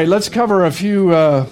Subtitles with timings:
[0.00, 1.46] Right, let's cover a few uh,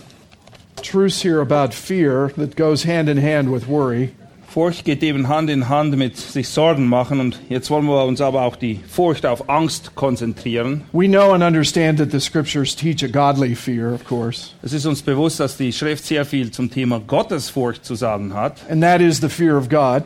[0.80, 4.15] truths here about fear that goes hand in hand with worry.
[4.48, 8.23] Furcht geht eben Hand in Hand mit sich Sorgen machen und jetzt wollen wir uns
[8.23, 10.84] aber auch die Furcht auf Angst konzentrieren.
[10.93, 14.87] We know and understand that the scriptures teach a godly fear, of course, Es ist
[14.87, 18.62] uns bewusst, dass die Schrift sehr viel zum Thema Gottesfurcht zu sagen hat.
[18.71, 20.05] and that is the fear of God.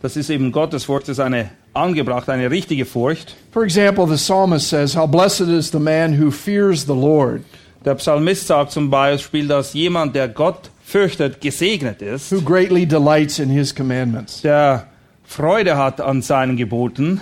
[0.00, 3.36] Das ist eben Gottesfurcht, das ist eine angebracht, eine richtige Furcht.
[3.52, 7.42] For example, the psalmist says, How blessed is the man who fears the Lord,
[7.84, 13.38] Der Psalmist sagt zum Beispiel, dass jemand, der Gott fürchtet, gesegnet ist, who greatly delights
[13.38, 14.42] in his commandments.
[14.42, 14.86] der
[15.24, 17.20] Freude hat an seinen Geboten.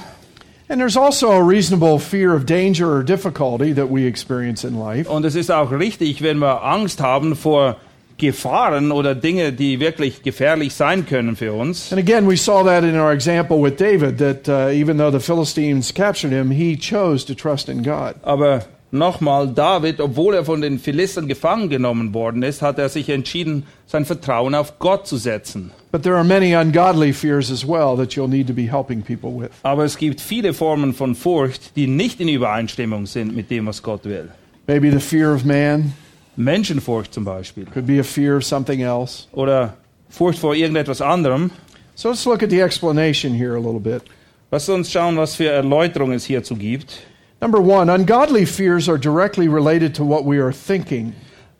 [0.68, 5.10] And there's also a reasonable fear of danger or difficulty that we experience in life.
[5.10, 7.76] Und es ist auch richtig, wenn wir Angst haben vor
[8.16, 11.92] Gefahren oder Dinge, die wirklich gefährlich sein können für uns.
[11.92, 15.20] And again, we saw that in our example with David, that uh, even though the
[15.20, 18.14] Philistines captured him, he chose to trust in God.
[18.22, 18.64] Aber
[18.94, 23.66] nochmal, David, obwohl er von den Philistern gefangen genommen worden ist, hat er sich entschieden,
[23.86, 25.70] sein Vertrauen auf Gott zu setzen.
[25.92, 29.30] But there are many ungodly fears as well that you'll need to be helping people
[29.38, 29.50] with.
[29.62, 33.82] Aber es gibt viele Formen von Furcht, die nicht in Übereinstimmung sind mit dem, was
[33.82, 34.30] Gott will.
[34.66, 35.92] Maybe the fear of man,
[36.36, 37.66] Menschenfurcht zum Beispiel.
[37.66, 39.26] could be a fear of something else.
[39.32, 39.74] Oder
[40.08, 41.50] Furcht vor irgendetwas anderem.
[41.94, 44.02] So let's look at the explanation here a little bit.
[44.50, 47.02] Lass uns schauen, was für Erläuterungen es hierzu gibt.
[47.44, 51.12] Number one, ungodly fears are directly related to what we are thinking.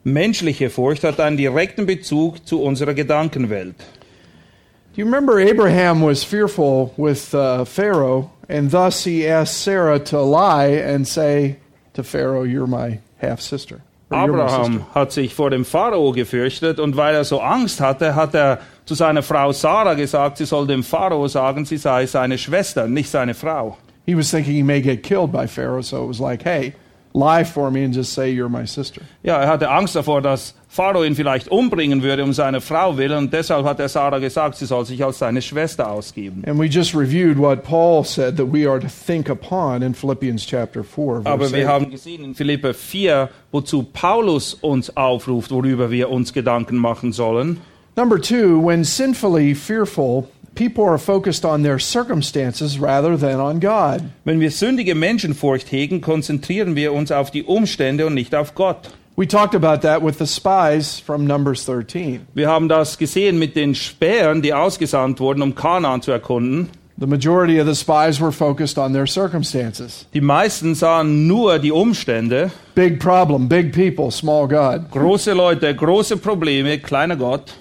[0.03, 3.77] Menschliche Furcht hat einen direkten Bezug zu unserer Gedankenwelt.
[3.77, 10.21] Do you remember Abraham was fearful with uh, Pharaoh, and thus he asked Sarah to
[10.21, 11.57] lie and say
[11.93, 13.81] to Pharaoh, You're my half sister.
[14.09, 18.57] Abraham hat sich vor dem Pharao gefürchtet und weil er so Angst hatte, hat er
[18.85, 23.11] zu seiner Frau Sarah gesagt, sie soll dem Pharao sagen, sie sei seine Schwester, nicht
[23.11, 23.77] seine Frau.
[24.05, 26.73] He was thinking he may get killed by Pharaoh, so it was like, Hey,
[27.15, 29.01] lie for me and just say you're my sister.
[29.23, 33.17] Ja, er hatte Angst davor, dass Pharao ihn vielleicht umbringen würde um seine Frau willen
[33.17, 36.43] und deshalb hat er Sarah gesagt, sie soll sich als seine Schwester ausgeben.
[36.45, 40.45] And we just reviewed what Paul said that we are to think upon in Philippians
[40.45, 41.21] chapter 4.
[41.21, 41.71] verse Aber wir 8.
[41.71, 47.61] haben gesehen in Philippe 4, wozu Paulus uns aufruft, worüber wir uns Gedanken machen sollen.
[47.97, 54.01] Number two, when sinfully fearful, people are focused on their circumstances rather than on God.
[54.23, 58.89] Wenn wir sündige Menschenfurcht hegen, konzentrieren wir uns auf die Umstände und nicht auf Gott.
[59.17, 62.27] We talked about that with the spies from Numbers 13.
[62.33, 66.69] Wir haben das gesehen mit den Spähern, die ausgesandt wurden, um Kanaan zu erkunden.
[66.97, 70.05] The majority of the spies were focused on their circumstances.
[70.13, 72.51] Die meisten sahen nur die Umstände.
[72.73, 74.91] Big problem, big people, small God.
[74.91, 77.53] Große Leute, große Probleme, kleiner Gott.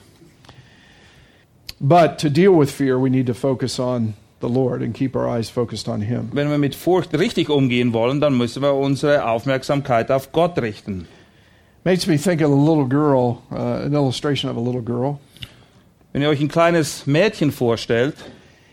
[1.87, 5.28] But to deal with fear, we need to focus on the Lord and keep our
[5.28, 6.31] eyes focused on Him.
[6.33, 11.06] Wenn wir mit Furcht richtig umgehen wollen, dann müssen wir unsere Aufmerksamkeit auf Gott richten.
[11.84, 15.21] Makes me think of a little girl, uh, an illustration of a little girl.
[16.15, 18.15] Wenn ihr euch ein kleines Mädchen vorstellt,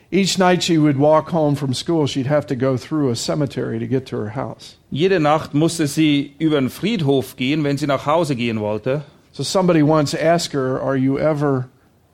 [0.10, 3.78] Each night she would walk home from school, she'd have to go through a cemetery
[3.78, 4.78] to get to her house.
[4.90, 9.04] jede Nacht musste sie über den Friedhof gehen, wenn sie nach Hause gehen wollte.
[9.34, 11.68] So somebody once asked her, Are you ever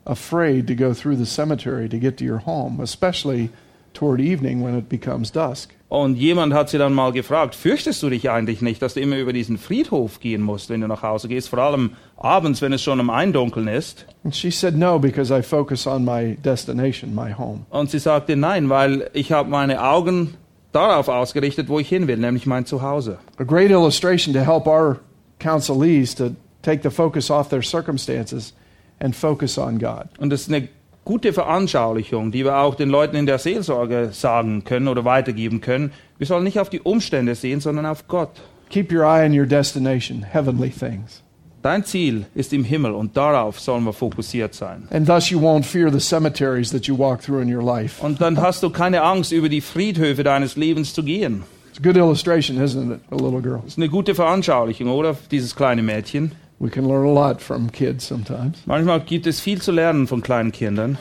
[0.07, 3.49] afraid to go through the cemetery to get to your home, especially
[3.93, 5.73] toward evening when it becomes dusk?
[5.89, 9.17] Und jemand hat sie dann mal gefragt, fürchtest du dich eigentlich nicht, dass du immer
[9.17, 12.81] über diesen Friedhof gehen musst, wenn du nach Hause gehst, vor allem abends, wenn es
[12.83, 14.05] schon am Eindunkeln ist?
[14.25, 17.65] And she said, No, because I focus on my destination, my home.
[17.69, 20.33] Und sie sagte, nein, weil ich habe meine Augen
[20.73, 23.19] darauf ausgerichtet, wo ich hin will, nämlich mein Zuhause.
[23.37, 24.99] A great illustration to help our
[25.39, 28.53] counselees to take the focus off their circumstances
[28.99, 30.05] and focus on God.
[30.19, 30.67] Und das ist eine
[31.05, 35.93] gute Veranschaulichung, die wir auch den Leuten in der Seelsorge sagen können oder weitergeben können.
[36.17, 38.31] Wir sollen nicht auf die Umstände sehen, sondern auf Gott.
[38.69, 41.23] Keep your eye on your destination, heavenly things.
[41.61, 44.87] Dein Ziel ist im Himmel und darauf sollen wir fokussiert sein.
[44.91, 48.03] And thus you won't fear the cemeteries that you walk through in your life.
[48.05, 51.43] Und dann hast du keine Angst, über die Friedhöfe deines Lebens zu gehen.
[51.69, 52.99] It's a good illustration, isn't it?
[53.11, 53.61] A little girl.
[53.65, 55.15] Ist eine gute Veranschaulichung, oder?
[55.31, 56.31] Dieses kleine Mädchen.
[56.59, 58.57] We can learn a lot from kids sometimes.
[58.65, 60.97] Manchmal gibt es viel zu lernen von kleinen Kindern.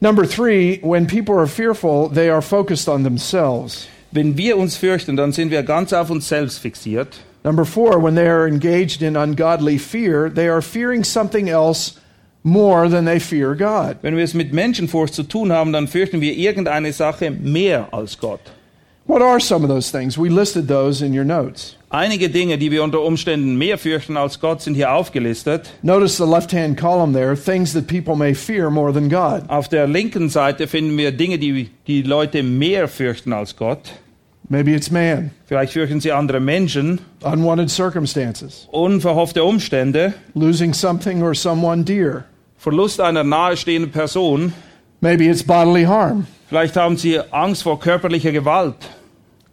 [0.00, 3.88] Number three, when people are fearful, they are focused on themselves.
[4.10, 7.20] Wenn wir uns fürchten, dann sind wir ganz auf uns selbst fixiert.
[7.44, 11.98] Number four, when they are engaged in ungodly fear, they are fearing something else
[12.42, 13.98] more than they fear God.
[14.02, 18.18] Wenn wir es mit Menschenfurcht zu tun haben, dann fürchten wir irgendeine Sache mehr als
[18.18, 18.40] Gott.
[19.08, 20.18] What are some of those things?
[20.18, 21.76] We listed those in your notes.
[21.90, 25.70] Einige Dinge, die wir unter Umständen mehr fürchten als Gott, sind hier aufgelistet.
[25.80, 29.48] Notice the left hand column there things that people may fear more than God.
[29.48, 33.92] Auf der linken Seite finden wir Dinge, die die Leute mehr fürchten als Gott.
[34.50, 41.34] Maybe it's man, Vielleicht fürchten sie andere Menschen, unwanted circumstances, unverhoffte Umstände, losing something or
[41.34, 42.24] someone dear.
[42.58, 44.52] Verlust einer nahestehenden Person.
[45.00, 46.26] Maybe it's bodily harm.
[46.50, 48.76] Vielleicht haben sie Angst vor körperlicher Gewalt.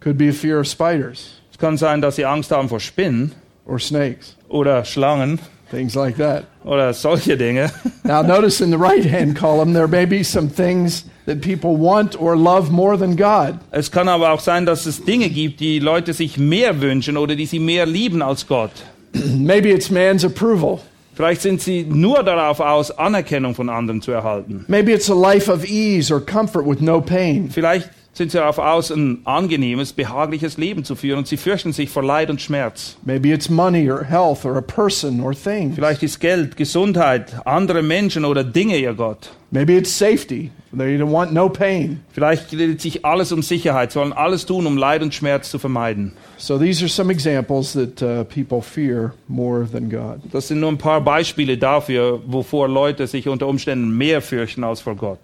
[0.06, 3.32] Could be a fear of spiders Es kann sein, dass sie Angst haben vor Spinnen
[3.66, 6.44] or snakes, oder Schlangen things like that.
[6.64, 7.72] oder solche Dinge.
[8.04, 12.14] Now, notice in the right hand column, there may be some things that people want
[12.20, 13.58] or love more than God.
[13.72, 17.34] Es kann aber auch sein, dass es Dinge gibt, die Leute sich mehr wünschen oder
[17.34, 18.70] die sie mehr lieben als Gott.
[19.12, 20.78] Maybe it's man's approval.
[21.16, 24.66] Vielleicht sind sie nur darauf aus, Anerkennung von anderen zu erhalten.
[24.68, 27.50] Maybe it's a life of ease or comfort with no pain.
[27.50, 31.90] Vielleicht sind sie darauf aus, ein angenehmes, behagliches Leben zu führen und sie fürchten sich
[31.90, 32.96] vor Leid und Schmerz.
[33.04, 35.74] Maybe it's money or health or a person or thing.
[35.74, 39.30] Vielleicht ist Geld, Gesundheit, andere Menschen oder Dinge ihr Gott.
[39.50, 40.50] Maybe it's safety.
[40.76, 42.00] They don't want no pain.
[42.12, 45.58] Vielleicht dreht sich alles um Sicherheit, sie wollen alles tun, um Leid und Schmerz zu
[45.58, 46.12] vermeiden.
[46.38, 50.20] So these are some examples that uh, people fear more than God.
[50.32, 54.80] Das sind nur ein paar Beispiele dafür, wovor Leute sich unter Umständen mehr fürchten als
[54.80, 55.20] vor Gott.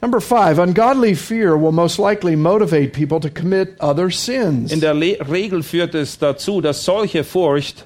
[0.00, 4.72] Number five, ungodly fear will most likely motivate people to commit other sins.
[4.72, 7.84] In der Le Regel führt es dazu, dass solche Furcht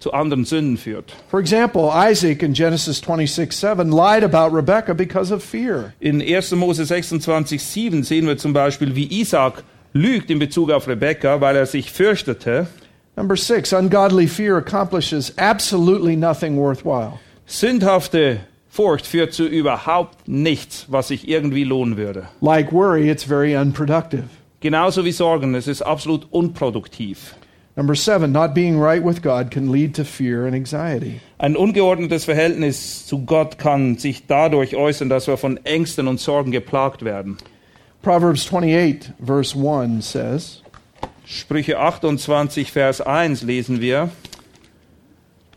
[0.00, 1.12] zu anderen Sünden führt.
[1.30, 5.94] For example, Isaac in Genesis 26 7 lied about Rebekah because of fear.
[6.00, 6.50] In 1.
[6.56, 9.62] Mose 26, 7 sehen wir zum Beispiel, wie Isaac
[9.92, 12.66] lügt in Bezug auf Rebekka, weil er sich fürchtete.
[13.16, 17.20] Number six, ungodly fear accomplishes absolutely nothing worthwhile.
[17.46, 18.40] Sündhafte
[18.74, 22.26] Furcht führt zu überhaupt nichts, was sich irgendwie lohnen würde.
[22.40, 24.24] Like worry, it's very unproductive.
[24.58, 27.36] Genauso wie Sorgen, es ist absolut unproduktiv.
[27.76, 31.20] Number seven, not being right with God can lead to fear and anxiety.
[31.38, 36.50] Ein ungeordnetes Verhältnis zu Gott kann sich dadurch äußern, dass wir von Ängsten und Sorgen
[36.50, 37.38] geplagt werden.
[38.02, 40.62] Proverbs 28, verse 1 says,
[41.24, 44.10] Sprüche 28, Vers 1 lesen wir.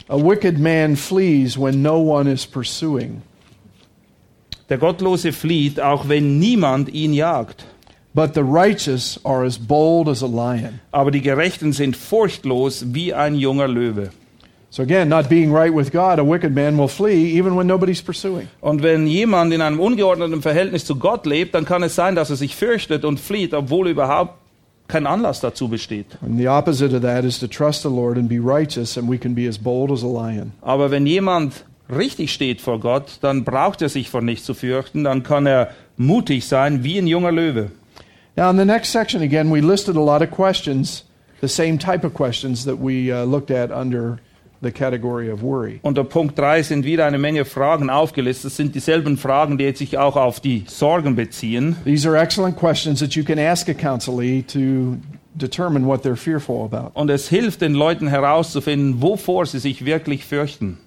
[0.10, 3.22] A wicked man flees when no one is pursuing,
[4.70, 7.66] Der Gottlose flieht, auch wenn niemand ihn jagt.
[8.14, 10.80] but the righteous are as bold as a lion.
[10.92, 14.10] Aber die Gerechten sind furchtlos wie ein junger Löwe.
[14.70, 18.02] So again, not being right with God, a wicked man will flee even when nobody's
[18.02, 18.48] pursuing.
[18.60, 22.30] Und wenn jemand in einem ungeordneten Verhältnis zu Gott lebt, dann kann es sein, dass
[22.30, 24.34] er sich fürchtet und flieht, obwohl überhaupt
[24.88, 26.18] kein Anlass dazu besteht.
[30.62, 35.04] Aber wenn jemand richtig steht vor Gott, dann braucht er sich vor nichts zu fürchten,
[35.04, 37.72] dann kann er mutig sein wie ein junger Löwe.
[38.36, 41.04] Now, in the next section, again, we listed a lot of questions,
[41.42, 44.20] the same type of questions that we uh, looked at under
[44.62, 45.80] the category of worry.
[45.84, 48.52] Unter Punkt 3 sind wieder eine Menge Fragen aufgelistet.
[48.52, 51.76] Das sind dieselben Fragen, die jetzt sich auch auf die Sorgen beziehen.
[51.84, 54.98] These are excellent questions that you can ask a counselee to
[55.36, 56.92] determine what they're fearful about.
[57.00, 60.80] Und es hilft den Leuten herauszufinden, wovor sie sich wirklich fürchten.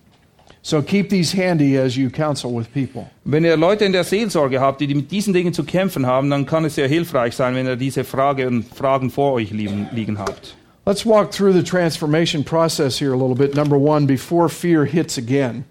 [0.62, 3.06] So keep these handy as you counsel with people.
[3.24, 6.44] Wenn ihr Leute in der Seelsorge habt, die mit diesen Dingen zu kämpfen haben, dann
[6.44, 10.56] kann es sehr hilfreich sein, wenn ihr diese Frage und Fragen vor euch liegen habt.
[10.90, 13.54] Let's walk through the transformation process here a little bit.
[13.54, 15.64] Number one, before fear hits again.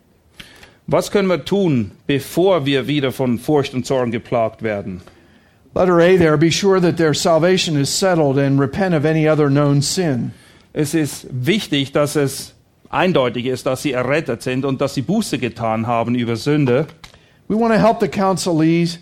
[0.87, 5.01] Was können wir tun, bevor wir wieder von Furcht und Sorgen geplagt werden?
[5.75, 9.49] Letter A there, be sure that their salvation is settled and repent of any other
[9.49, 10.31] known sin.
[10.71, 12.53] Es ist wichtig, dass es
[12.89, 16.87] eindeutig ist, dass sie errettet sind und dass sie Buße getan haben über Sünde.
[17.49, 18.99] We want to help the counselees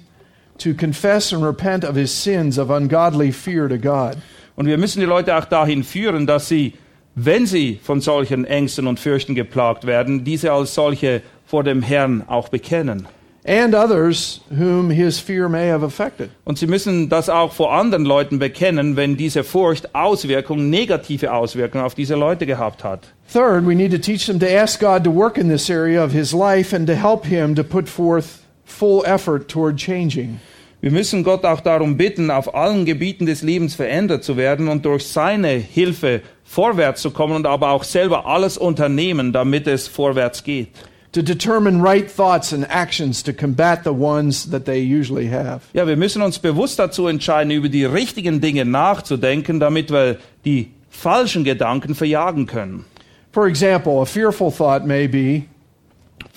[0.58, 4.18] to confess and repent of his sins of ungodly fear to God.
[4.58, 6.74] Und wir müssen die Leute auch dahin führen, dass sie,
[7.14, 12.24] wenn sie von solchen Ängsten und Fürchten geplagt werden, diese als solche vor dem Herrn
[12.28, 13.08] auch bekennen.
[13.46, 16.32] And others whom his fear may have affected.
[16.44, 21.86] Und sie müssen das auch vor anderen Leuten bekennen, wenn diese Furcht Auswirkungen, negative Auswirkungen
[21.86, 23.14] auf diese Leute gehabt hat.
[23.32, 26.12] Third, we need to teach them to ask God to work in this area of
[26.12, 30.40] his life and to help him to put forth full effort toward changing.
[30.88, 34.86] Wir müssen Gott auch darum bitten, auf allen Gebieten des Lebens verändert zu werden und
[34.86, 40.46] durch seine Hilfe vorwärts zu kommen und aber auch selber alles unternehmen, damit es vorwärts
[40.46, 40.70] geht.
[41.12, 45.60] To determine right thoughts and actions to combat the ones that they usually have.
[45.74, 50.16] Ja, wir müssen uns bewusst dazu entscheiden, über die richtigen Dinge nachzudenken, damit wir
[50.46, 52.86] die falschen Gedanken verjagen können.
[53.34, 55.44] For example, a fearful thought may be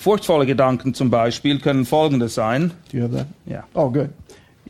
[0.01, 2.71] Furchtvolle Gedanken zum Beispiel können folgende sein.
[2.91, 3.27] Do you have that?
[3.45, 3.63] Ja.
[3.75, 4.09] Oh, good.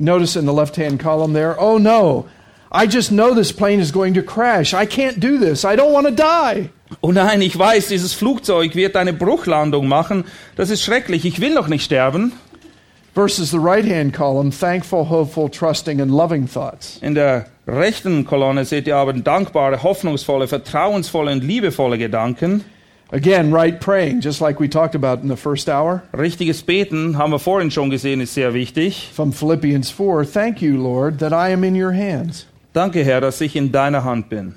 [0.01, 2.25] Notice in the left hand column there, oh no,
[2.72, 4.74] I just know this plane is going to crash.
[4.74, 5.63] I can't do this.
[5.63, 6.70] I don't want to die.
[7.01, 10.25] Oh nein, ich weiß, dieses Flugzeug wird eine Bruchlandung machen.
[10.55, 11.25] Das ist schrecklich.
[11.25, 12.34] Ich will noch nicht sterben.
[13.13, 16.98] Versus the right hand column, thankful, hopeful, trusting, and loving thoughts.
[17.01, 22.63] In der rechten Kolonne seht ihr aber dankbare, hoffnungsvolle, vertrauensvolle und liebevolle Gedanken.
[23.13, 26.01] Again, right praying, just like we talked about in the first hour.
[26.13, 29.09] Richtiges Beten, haben wir vorhin schon gesehen, ist sehr wichtig.
[29.11, 32.45] From Philippians 4 Thank you, Lord, that I am in your hands.
[32.73, 34.55] Danke, Herr, dass ich in deiner Hand bin.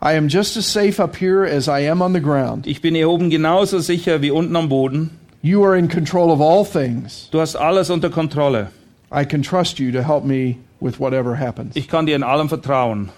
[0.00, 2.66] I am just as safe up here as I am on the ground.
[2.66, 5.10] Ich bin hier oben genauso sicher wie unten am Boden.
[5.42, 7.28] You are in control of all things.
[7.32, 8.68] Du hast alles unter Kontrolle.
[9.12, 11.76] I can trust you to help me with whatever happens.
[11.76, 13.10] Ich kann dir in allem vertrauen.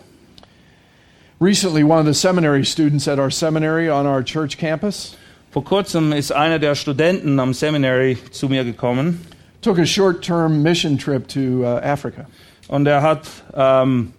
[1.39, 5.17] Recently, one of the seminary students at our seminary on our church campus
[5.51, 9.21] Vor kurzem ist einer der Studenten am Seminary zu mir gekommen
[9.61, 12.27] took a short term mission trip to uh, Africa.
[12.69, 14.13] und er hat ähm,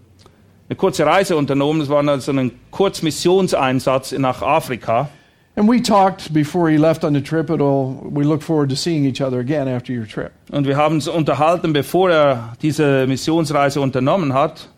[0.70, 1.80] eine kurze Reise unternommen.
[1.80, 5.10] Das war also ein Kurzmissionseinsatz nach Afrika.
[5.56, 7.50] And we talked before he left on the trip.
[7.50, 10.32] It'll, we look forward to seeing each other again after your trip.
[10.52, 14.70] Und wir haben uns unterhalten, bevor er diese Missionsreise unternommen hat.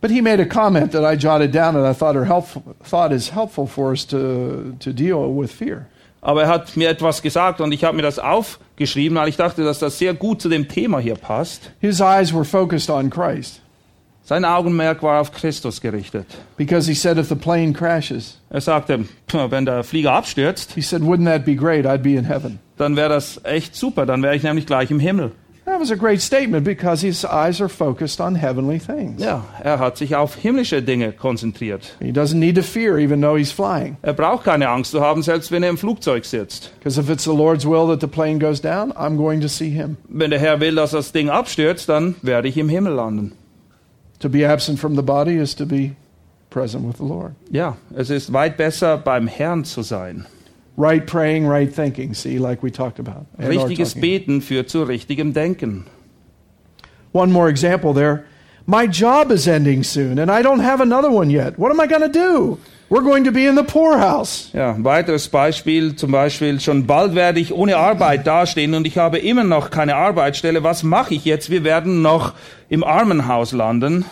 [0.00, 3.12] But he made a comment that I jotted down that I thought, are helpful, thought
[3.12, 5.86] is helpful for us to, to deal with fear.
[6.22, 9.62] Aber er hat mir etwas gesagt und ich habe mir das aufgeschrieben, weil ich dachte,
[9.64, 11.70] dass das sehr gut zu dem Thema hier passt.
[11.80, 13.60] His eyes were focused on Christ
[14.24, 16.26] Sein Augenmerk war auf Christus gerichtet.
[16.56, 20.80] because he said, if the plane crashes, Er sagte, "Pff, wenn der Flieger abstürzt, he
[20.82, 21.86] said, wouldn't that be great?
[21.86, 22.58] I'd be in heaven.
[22.76, 25.30] dann wäre das echt super, dann wäre ich nämlich gleich im Himmel.
[25.66, 29.20] That was a great statement because his eyes are focused on heavenly things.
[29.20, 31.96] Ja, er hat sich auf himmlische Dinge konzentriert.
[31.98, 33.96] He doesn't need to fear even though he's flying.
[34.02, 36.70] Er braucht keine Angst zu haben, selbst wenn er im Flugzeug sitzt.
[36.78, 39.68] Because if it's the Lord's will that the plane goes down, I'm going to see
[39.70, 39.96] him.
[40.08, 43.32] Wenn der Herr will, dass das Ding abstürzt, dann werde ich im Himmel landen.
[44.20, 45.96] To be absent from the body is to be
[46.48, 47.32] present with the Lord.
[47.50, 50.26] Ja, es ist weit besser, beim Herrn zu sein.
[50.76, 53.26] Right praying, right thinking, see, like we talked about.
[53.38, 53.94] Richtiges.
[53.94, 55.86] Beten führt zu richtigem Denken.
[57.12, 58.24] One more example there.
[58.66, 61.58] My job is ending soon, and I don't have another one yet.
[61.58, 62.58] What am I going to do?
[62.88, 64.50] We're going to be in the poorhouse.
[64.52, 69.18] Ja, weiteres Beispiel, zum Beispiel, schon bald werde ich ohne Arbeit dastehen und ich habe
[69.18, 70.62] immer noch keine Arbeitsstelle.
[70.62, 71.48] Was mache ich jetzt?
[71.48, 72.34] Wir werden noch
[72.68, 74.04] im Armenhaus landen.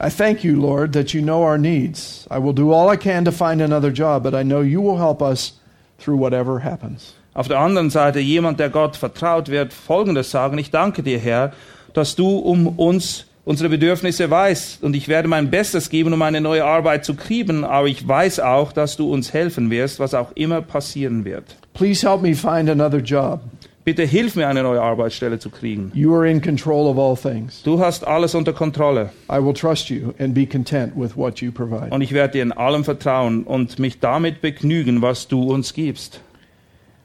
[0.00, 2.26] I thank you, Lord, that you know our needs.
[2.30, 4.98] I will do all I can to find another job, but I know you will
[4.98, 5.58] help us
[5.98, 7.14] through whatever happens.
[7.34, 10.56] Auf der anderen Seite, jemand, der Gott vertraut, wird Folgendes sagen.
[10.58, 11.52] Ich danke dir, Herr,
[11.92, 16.40] dass du um uns unsere Bedürfnisse weißt und ich werde mein Bestes geben, um eine
[16.40, 20.32] neue Arbeit zu kriegen, aber ich weiß auch, dass du uns helfen wirst, was auch
[20.34, 21.44] immer passieren wird.
[21.74, 23.40] Please help me find another job.
[23.84, 25.92] Bitte hilf mir, eine neue Arbeitsstelle zu kriegen.
[25.94, 27.62] You are in control of all things.
[27.64, 31.52] Du hast alles unter Kontrolle I will trust you and be content with what you
[31.52, 31.90] provide.
[31.90, 36.20] und ich werde dir in allem vertrauen und mich damit begnügen, was du uns gibst.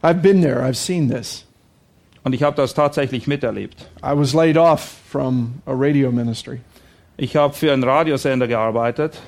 [0.02, 1.46] I've been there, I've seen this.
[2.24, 3.90] Und ich habe das tatsächlich miterlebt.
[4.02, 6.62] I was laid off from a radio ministry
[7.18, 9.20] Ich habe für einen Radiosender gearbeitet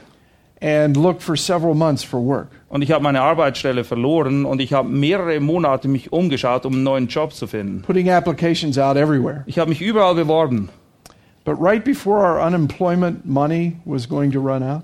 [0.62, 2.48] and looked for several months for work.
[2.70, 6.84] und ich habe meine Arbeitsstelle verloren und ich habe mehrere Monate mich umgeschaut, um einen
[6.84, 7.82] neuen Job zu finden.
[7.82, 9.44] putting applications out everywhere.
[9.48, 10.70] Ich habe mich überall beworben.
[11.44, 14.84] But right before our unemployment money was going to run out,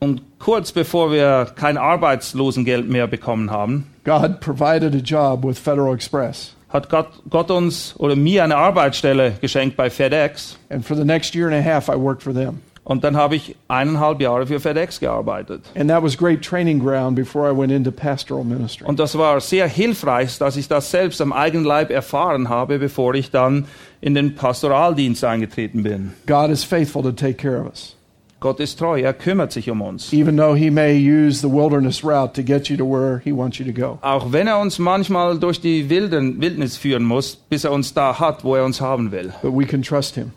[0.00, 5.94] Und kurz bevor wir kein Arbeitslosengeld mehr bekommen haben, God provided a job with Federal
[5.94, 6.56] Express.
[6.70, 10.58] hat Gott, Gott uns oder mir eine Arbeitsstelle geschenkt bei FedEx.
[10.70, 12.60] And for the next year and a half, I worked for them.
[12.84, 15.62] Und dann habe ich eineinhalb Jahre für FedEx gearbeitet.
[15.76, 18.86] And that was great training ground before I went into pastoral ministry.
[18.86, 23.14] Und das war sehr hilfreich, dass ich das selbst am eigenen Leib erfahren habe, bevor
[23.14, 23.66] ich dann
[24.00, 26.12] in den Pastoraldienst eingetreten bin.
[26.26, 27.96] God is faithful to take care of us.
[28.40, 30.12] Gott ist treu, er kümmert sich um uns.
[30.12, 33.58] Even though He may use the wilderness route to get you to where He wants
[33.58, 34.00] you to go.
[34.02, 38.18] Auch wenn er uns manchmal durch die Wilden, Wildnis führen muss, bis er uns da
[38.18, 39.32] hat, wo er uns haben will.
[39.42, 40.32] But we can trust Him.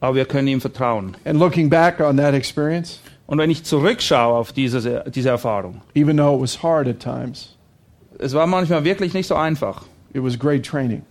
[0.00, 1.16] Aber wir können ihm vertrauen.
[1.24, 6.16] And looking back on that experience, Und wenn ich zurückschaue auf diese, diese Erfahrung, even
[6.16, 7.56] though it was hard at times,
[8.18, 9.82] es war manchmal wirklich nicht so einfach.
[10.12, 11.02] it was great training.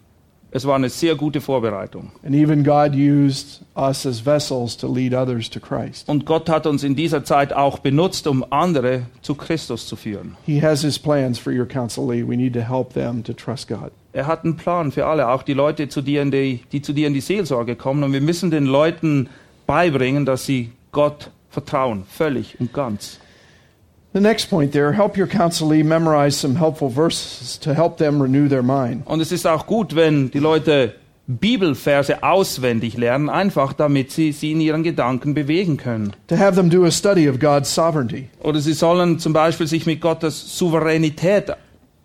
[0.52, 2.12] Es war eine sehr gute Vorbereitung.
[2.26, 6.10] And even God used us as vessels to lead others to Christ.
[6.10, 10.36] Und Gott hat uns in dieser Zeit auch benutzt, um andere zu Christus zu führen.
[10.48, 12.24] He has His plans for your counselee.
[12.28, 13.92] We need to help them to trust God.
[14.12, 16.94] Er hat einen Plan für alle, auch die Leute, zu dir in die, die zu
[16.94, 18.04] dir in die Seelsorge kommen.
[18.04, 19.30] Und wir müssen den Leuten
[19.68, 23.20] beibringen, dass sie Gott Vertrauen, völlig und ganz.
[24.14, 28.48] The next point there help your counselee memorize some helpful verses to help them renew
[28.48, 29.06] their mind.
[29.06, 30.96] Und es ist auch gut, wenn die Leute
[31.28, 36.14] Bibelverse auswendig lernen, einfach damit sie sie in ihren Gedanken bewegen können.
[36.28, 38.30] To have them do a study of God's sovereignty.
[38.42, 41.54] Oder sie sollen zum Beispiel sich mit Gottes Souveränität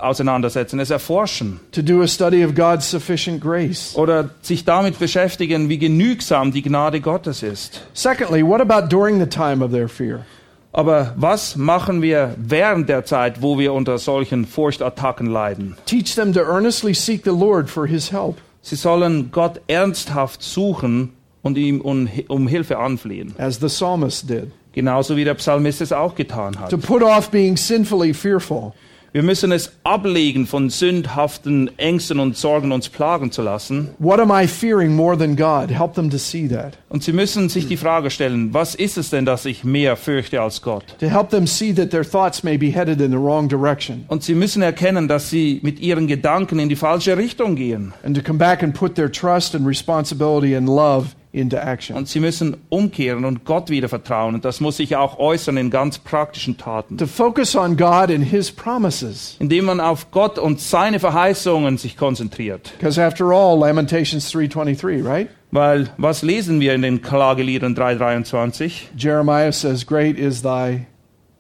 [0.05, 1.61] auseinandersetzen, es erforschen.
[1.73, 3.97] To do a study of God's sufficient grace.
[3.97, 7.83] Oder sich damit beschäftigen, wie genügsam die Gnade Gottes ist.
[7.95, 10.25] Secondly, what about during the time of their fear?
[10.73, 15.77] Aber was machen wir während der Zeit, wo wir unter solchen Furchtattacken leiden?
[15.87, 18.39] Teach them to earnestly seek the Lord for his help.
[18.61, 23.35] Sie sollen Gott ernsthaft suchen und ihm um, um Hilfe anflehen.
[23.39, 24.51] as the psalmist did.
[24.73, 26.71] Genauso wie der Psalmist es auch getan hat.
[26.71, 28.73] To put off being sinfully fearful.
[29.15, 33.91] Wir müssen es ablegen, von sündhaften Ängsten und Sorgen uns plagen zu lassen.
[34.01, 35.71] What am I fearing more than God?
[35.71, 36.77] Help them to see that.
[36.89, 40.41] Und sie müssen sich die Frage stellen, was ist es denn, dass ich mehr fürchte
[40.41, 40.97] als Gott?
[40.99, 44.05] To help them see that their thoughts may be headed in the wrong direction.
[44.09, 47.95] Und sie müssen erkennen, dass sie mit ihren Gedanken in die falsche Richtung gehen.
[48.03, 51.97] And to come back and put their trust and responsibility and love into action.
[51.97, 54.35] Und sie müssen umkehren und Gott wieder vertrauen.
[54.35, 56.97] Und das muss sich auch äußern in ganz praktischen Taten.
[56.99, 59.37] To focus on God and His promises.
[59.41, 62.73] Indem man auf Gott und seine Verheißungen sich konzentriert.
[62.79, 65.29] Because after all, Lamentations 3.23, right?
[65.51, 68.89] Weil was lesen wir in den Klageliedern 3,23?
[68.97, 70.87] Jeremiah says, Great is thy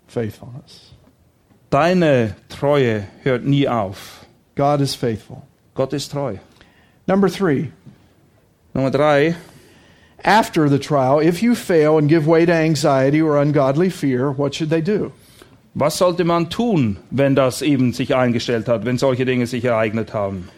[0.07, 0.93] faithfulness.
[1.71, 4.27] Deine Treue hört nie auf.
[4.57, 5.43] God is faithful.
[5.75, 6.37] Gott ist treu.
[7.07, 7.71] Number three,
[8.73, 9.35] Nummer drei.
[10.25, 14.55] After the trial, if you fail and give way to anxiety or ungodly fear, what
[14.55, 15.13] should they do?
[15.75, 20.15] Was sollte man tun, wenn das eben sich eingestellt hat, wenn solche Dinge sich ereignet
[20.15, 20.49] haben?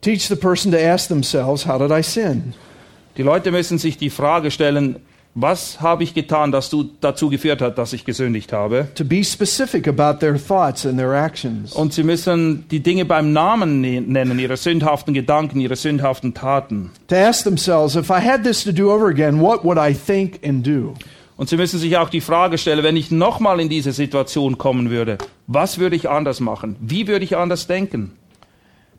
[0.00, 2.54] Teach the person to ask themselves, How did I sin?
[3.16, 4.96] Die Leute müssen sich die Frage stellen,
[5.40, 8.88] was habe ich getan, das du dazu geführt hat, dass ich gesündigt habe?
[8.96, 11.72] To be specific about their thoughts and their actions.
[11.74, 16.90] Und sie müssen die Dinge beim Namen ne- nennen, ihre sündhaften Gedanken, ihre sündhaften Taten.
[17.06, 20.40] To ask themselves, If I had this to do over again, what would I think
[20.44, 20.94] and do?
[21.36, 24.90] Und sie müssen sich auch die Frage stellen, wenn ich nochmal in diese Situation kommen
[24.90, 26.74] würde, was würde ich anders machen?
[26.80, 28.16] Wie würde ich anders denken?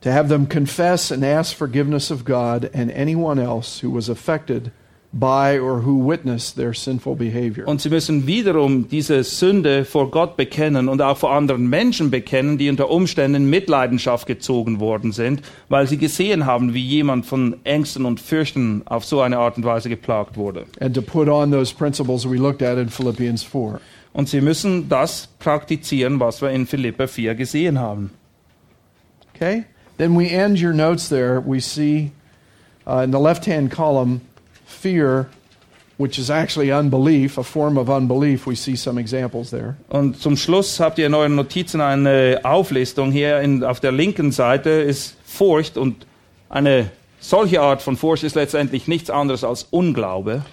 [0.02, 4.72] To have them confess and ask forgiveness of God and anyone else who was affected
[5.12, 7.68] by or who witnessed their sinful behavior.
[7.68, 12.58] Und sie müssen wiederum diese Sünde vor Gott bekennen und auch vor anderen Menschen bekennen,
[12.58, 17.56] die unter Umständen in Mitleidenschaft gezogen worden sind, weil sie gesehen haben, wie jemand von
[17.64, 20.66] Ängsten und Fürchten auf so eine Art und Weise geplagt wurde.
[20.80, 23.80] and to put on those principles we looked at in Philippians 4.
[24.14, 28.12] Und sie müssen das praktizieren, was wir in Philippa 4 gesehen haben.
[29.36, 29.66] Okay?
[29.98, 31.42] Then we end your notes there.
[31.46, 32.12] We see
[32.88, 34.22] uh, in the left hand column
[34.70, 35.28] fear,
[35.98, 38.48] which is actually unbelief, a form of unbelief.
[38.48, 39.76] We see some examples there.
[39.90, 43.12] Und zum Schluss habt ihr in euren Notizen eine Auflistung.
[43.12, 46.06] Hier in, auf der linken Seite ist Furcht und
[46.50, 50.44] eine solche Art von Furcht ist letztendlich nichts anderes als Unglaube.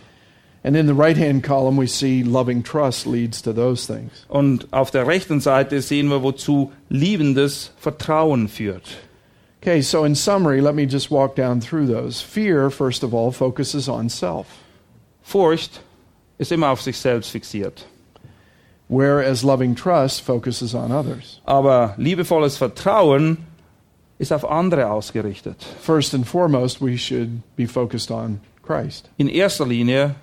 [0.65, 4.27] And in the right hand column, we see loving trust leads to those things.
[4.29, 8.97] Und auf der rechten Seite sehen wir, wozu liebendes Vertrauen führt.
[9.63, 12.23] Okay, so in summary, let me just walk down through those.
[12.23, 14.47] Fear, first of all, focuses on self,
[15.23, 15.81] Furcht
[16.39, 17.85] ist immer auf sich selbst fixiert.
[18.89, 21.41] whereas loving trust focuses on others.
[21.45, 23.39] Aber liebevolles Vertrauen
[24.19, 25.63] ist auf andere ausgerichtet.
[25.81, 29.09] First and foremost, we should be focused on Christ.
[29.19, 30.15] In erster Linie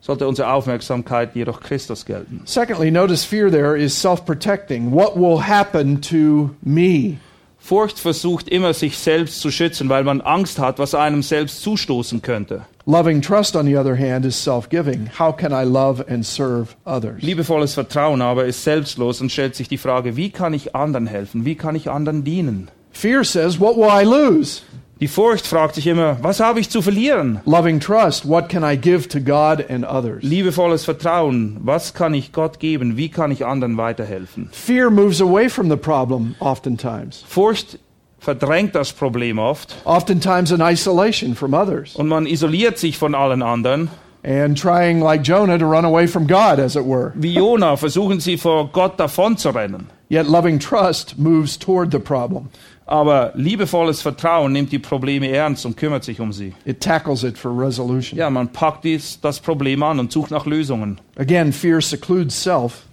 [0.00, 2.42] sollte unsere Aufmerksamkeit jedoch Christus gelten.
[2.44, 4.92] Secondly, notice fear there is self protecting.
[4.92, 7.18] What will happen to me?
[7.66, 12.22] Furcht versucht immer, sich selbst zu schützen, weil man Angst hat, was einem selbst zustoßen
[12.22, 12.64] könnte.
[12.86, 15.10] Loving trust, on the other hand, is self giving.
[15.18, 17.20] How can I love and serve others?
[17.22, 21.44] Liebevolles Vertrauen aber ist selbstlos und stellt sich die Frage, wie kann ich anderen helfen?
[21.44, 22.68] Wie kann ich anderen dienen?
[22.92, 24.62] Fear says, What will I lose?
[24.98, 27.42] Die Furcht fragt sich immer, was habe ich zu verlieren?
[27.44, 30.22] Loving trust, what can I give to God and others?
[30.22, 32.96] Liebevolles Vertrauen, was kann ich Gott geben?
[32.96, 34.48] Wie kann ich anderen weiterhelfen?
[34.52, 37.78] Fear moves away from the problem, oftentimes, Furcht
[38.20, 43.42] verdrängt das Problem oft oftentimes in isolation from others, und man isoliert sich von allen
[43.42, 43.90] anderen.
[44.24, 47.12] and trying, like Jonah, to run away from God, as it were.
[47.14, 49.88] Wie Jona versuchen sie vor Gott davonzurennen.
[50.08, 52.48] Yet loving trust moves toward the problem,
[52.88, 56.54] Aber liebevolles Vertrauen nimmt die Probleme ernst und kümmert sich um sie.
[56.64, 58.16] it tackles it for resolution.
[58.16, 61.00] Ja, man packt dies, das Problem an und sucht nach Lösungen.
[61.16, 62.84] Again, fear secludes self.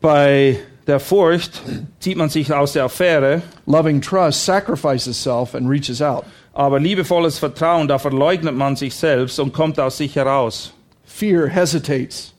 [0.00, 1.60] Bei der Furcht
[2.00, 6.24] zieht man sich aus der Affäre, Loving trust sacrifices self and reaches out.
[6.54, 10.72] aber liebevolles Vertrauen, da verleugnet man sich selbst und kommt aus sich heraus.
[11.04, 12.32] Fear hesitates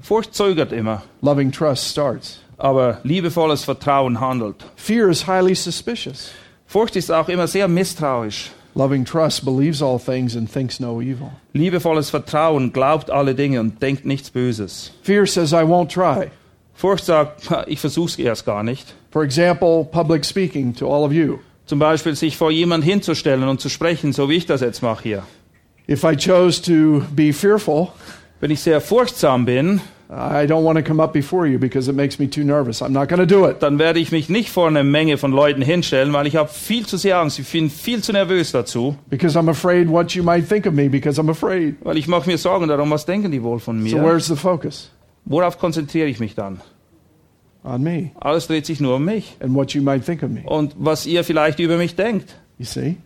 [0.00, 2.40] Furcht zögert immer, loving trust starts.
[2.58, 4.64] Aber liebevolles Vertrauen handelt.
[4.76, 6.32] Fear is highly suspicious.
[6.66, 8.50] Furcht ist auch immer sehr misstrauisch.
[8.74, 11.30] Loving trust believes all things and thinks no evil.
[11.54, 14.92] Liebevolles Vertrauen glaubt alle Dinge und denkt nichts Böses.
[15.02, 16.30] Fear says, I won't try.
[16.74, 18.94] Furcht sagt, "Ha, ich versuch's erst gar nicht.
[19.10, 21.38] For example, public speaking to all of you.
[21.64, 25.02] Zum Beispiel sich vor jemand hinzustellen und zu sprechen, so wie ich das jetzt mache
[25.02, 25.22] hier.
[25.88, 27.88] If I chose to be fearful,
[28.38, 31.96] Wenn ich sehr furchtsam bin, I don't want to come up before you because it
[31.96, 32.80] makes me too nervous.
[32.80, 33.60] I'm not going to do it.
[33.60, 36.86] dann werde ich mich nicht vor eine Menge von Leuten hinstellen, weil ich habe viel
[36.86, 37.40] zu sehr Angst.
[37.40, 40.88] Ich bin viel zu nervös dazu, Because I'm afraid what you might think of me
[40.88, 41.74] because I'm afraid.
[41.82, 44.04] weil ich mache mir Sorgen darum, was denken die wohl von So mir.
[44.04, 44.90] where's the focus?
[45.24, 46.60] Worauf konzentriere ich mich dann?
[47.64, 50.42] On me Alles dreht sich nur um mich and what you might think of me.
[50.44, 52.36] und was ihr vielleicht über mich denkt.
[52.58, 52.96] You see?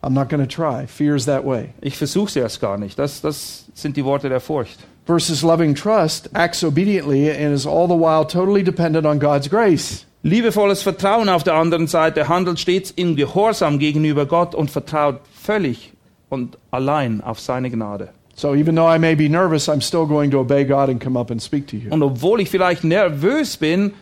[0.00, 0.86] I'm not going to try.
[0.86, 1.70] Fear's that way.
[1.80, 2.98] Ich versuche es erst gar nicht.
[3.00, 4.78] Das, das sind die Worte der Furcht.
[5.06, 10.06] Versus loving trust acts obediently and is all the while totally dependent on God's grace.
[10.22, 15.92] Liebevolles Vertrauen auf der anderen Seite handelt stets in Gehorsam gegenüber Gott und vertraut völlig
[16.30, 18.08] und allein auf seine Gnade.
[18.34, 21.18] So even though I may be nervous, I'm still going to obey God and come
[21.18, 21.90] up and speak to you.
[21.92, 23.92] Und obwohl ich vielleicht nervös bin,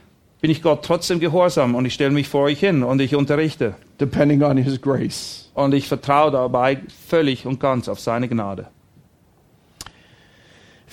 [0.41, 3.75] bin ich Gott trotzdem gehorsam und ich stelle mich vor euch hin und ich unterrichte.
[3.99, 5.51] depending on His grace.
[5.55, 8.67] Und ich vertraue dabei völlig und ganz auf seine Gnade.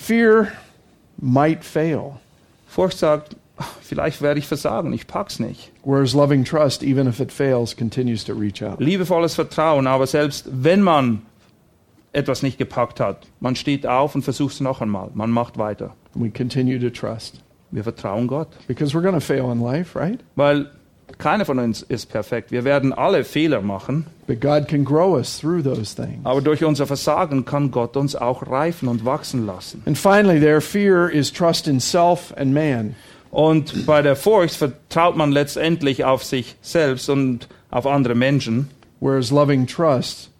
[0.00, 0.48] Fear
[1.18, 2.18] might fail,
[2.66, 3.36] Furcht sagt,
[3.82, 5.70] vielleicht werde ich versagen, ich pack's nicht.
[5.84, 8.80] whereas loving trust, even if it fails, continues to reach out.
[8.80, 11.20] Liebevolles Vertrauen, aber selbst wenn man
[12.14, 15.10] etwas nicht gepackt hat, man steht auf und versucht es noch einmal.
[15.14, 15.94] Man macht weiter.
[16.14, 18.48] We continue to trust Wir vertrauen Gott.
[18.66, 20.18] because we're going to fail in life, right?
[20.34, 20.70] Weil
[21.20, 22.50] keiner von uns ist perfekt.
[22.50, 26.18] Wir werden alle Fehler machen, But God can grow us through those things.
[26.24, 29.82] aber durch unser Versagen kann Gott uns auch reifen und wachsen lassen.
[29.86, 32.96] And finally, their fear is trust in self and man.
[33.30, 38.68] Und bei der Furcht vertraut man letztendlich auf sich selbst und auf andere Menschen.
[38.98, 40.30] Whereas loving trust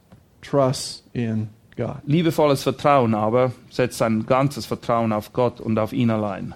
[0.43, 1.99] trusts in God.
[2.07, 6.55] Liebevolles Vertrauen aber setzt sein ganzes Vertrauen auf Gott und auf ihn allein.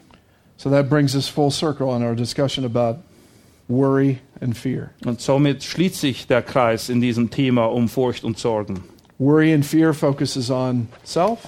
[0.56, 2.98] So that brings us full circle on our discussion about
[3.68, 4.90] worry and fear.
[5.04, 8.84] Und somit schließt sich der Kreis in diesem Thema um Furcht und Sorgen.
[9.18, 11.38] Worry and fear focuses on self,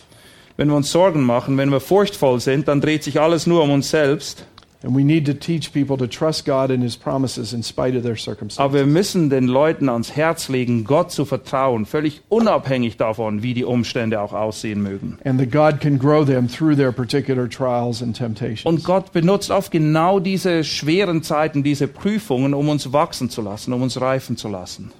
[0.56, 3.70] Wenn wir uns Sorgen machen, wenn wir furchtvoll sind, dann dreht sich alles nur um
[3.70, 4.46] uns selbst.
[4.82, 8.02] And we need to teach people to trust God and His promises in spite of
[8.02, 8.58] their circumstances.
[8.58, 13.54] Aber wir müssen den Leuten ans Herz legen, Gott zu vertrauen, völlig unabhängig davon, wie
[13.54, 15.18] die Umstände auch aussehen mögen.
[15.24, 18.64] and that God can grow them through their particular trials and temptations.
[18.64, 23.72] Und Gott benutzt oft genau diese schweren Zeiten, diese Prüfungen, um uns wachsen zu lassen,
[23.72, 24.92] um uns reifen zu lassen.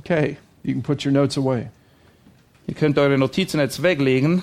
[0.00, 1.68] okay, you can put your notes away.
[2.66, 4.42] Ihr könnt eure Notizen jetzt weglegen.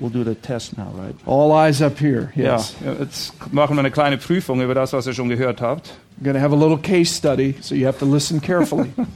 [0.00, 1.14] We'll do the test now, right?
[1.26, 2.32] All eyes up here.
[2.34, 2.74] Yes.
[2.84, 5.90] Ja, jetzt machen wir eine kleine Prüfung über das, was ihr schon gehört habt.
[6.18, 8.92] I'm going to have a little case study, so you have to listen carefully.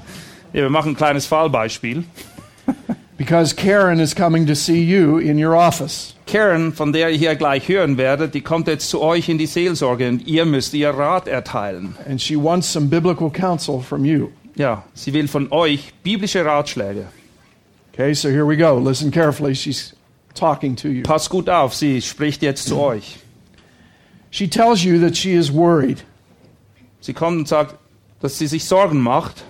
[0.53, 2.05] Ja, wir machen ein kleines Fallbeispiel.
[3.19, 6.15] because Karen is coming to see you in your office.
[6.27, 9.47] Karen, von der ihr hier gleich hören werdet, die kommt jetzt zu euch in die
[9.47, 11.95] Seelsorge und ihr müsst ihr Rat erteilen.
[12.09, 14.29] And she wants some biblical counsel from you.
[14.55, 17.07] Ja, sie will von euch biblische Ratschläge.
[17.93, 18.79] Okay, so here we go.
[18.79, 19.55] Listen carefully.
[19.55, 19.95] She's
[20.37, 21.03] talking to you.
[21.03, 23.19] Passt gut auf, sie spricht jetzt zu euch.
[24.31, 26.05] She tells you that she is worried
[27.01, 27.77] Sie kommt und sagt,
[28.21, 29.45] dass sie sich Sorgen macht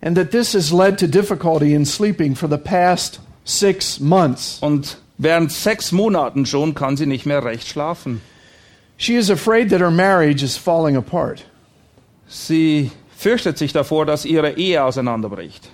[0.00, 4.58] and that this has led to difficulty in sleeping for the past six months.
[4.60, 8.20] und während sechs Monaten schon kann sie nicht mehr recht schlafen.
[8.98, 11.44] She is afraid that her marriage is falling apart.
[12.28, 15.68] Sie fürchtet sich davor, dass ihre Ehe auseinanderbricht.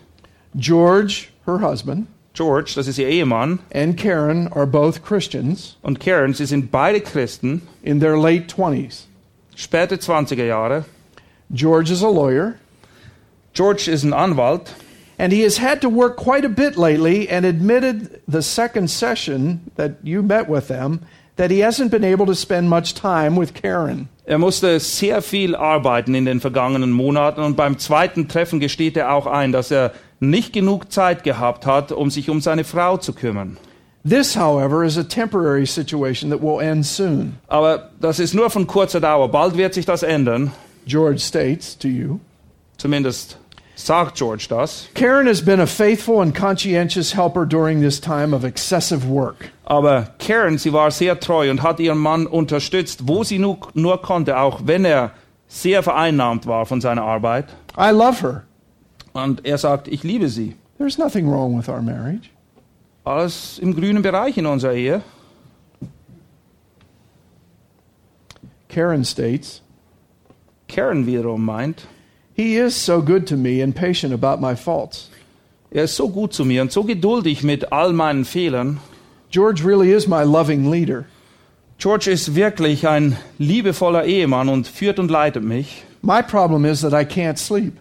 [0.57, 6.33] George, her husband, George, das ist ihr Ehemann, and Karen are both Christians und Karen,
[6.33, 9.05] sie sind beide Christen, in their late 20s.
[9.55, 10.85] späte 20er Jahre.
[11.51, 12.55] George is a lawyer,
[13.53, 14.75] George ist ein Anwalt
[15.19, 19.61] and he has had to work quite a bit lately and admitted the second session
[19.77, 21.01] that you met with them
[21.37, 24.09] that he hasn't been able to spend much time with Karen.
[24.25, 29.13] Er musste sehr viel arbeiten in den vergangenen Monaten und beim zweiten Treffen gesteht er
[29.13, 29.93] auch ein, dass er
[30.23, 33.57] nicht genug Zeit gehabt hat, um sich um seine Frau zu kümmern.
[34.09, 37.39] This, however, is a temporary situation that will end soon.
[37.49, 39.29] Aber das ist nur von kurzer Dauer.
[39.29, 40.53] Bald wird sich das ändern.
[40.87, 42.19] George states to you.
[42.79, 43.39] Zumindest
[43.77, 44.89] sagt George das.
[44.95, 49.53] Karen has been a faithful and conscientious helper during this time of excessive work.
[49.65, 54.03] Aber Karen, sie war sehr treu und hat ihren Mann unterstützt, wo sie nur, nur
[54.03, 55.13] konnte, auch wenn er
[55.47, 57.47] sehr vereinnahmt war von seiner Arbeit.
[57.79, 58.43] I love her.
[59.13, 60.57] Und er sagt, ich liebe sie.
[60.79, 62.31] There's nothing wrong with our marriage.
[63.05, 65.03] Alles im grünen Bereich in unserer Ehe.
[68.69, 69.61] Karen states,
[70.67, 71.87] Karen wiederum meint,
[72.35, 75.11] He is so good to me and patient about my faults.
[75.71, 78.79] er ist so gut zu mir und so geduldig mit all meinen Fehlern.
[79.31, 81.05] George really is my loving leader.
[81.79, 85.85] George ist wirklich ein liebevoller Ehemann und führt und leitet mich.
[86.03, 87.75] My problem is that I can't sleep.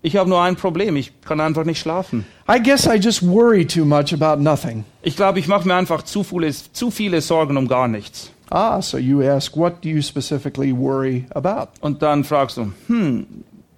[0.00, 2.24] Ich habe nur ein Problem, ich kann einfach nicht schlafen.
[2.48, 4.84] I guess I just worry too much about nothing.
[5.02, 8.30] Ich glaube, ich mache mir einfach zu viele, zu viele Sorgen um gar nichts.
[8.50, 11.68] Ah, so you ask, what do you specifically worry about?
[11.80, 13.26] Und dann fragst du, hm,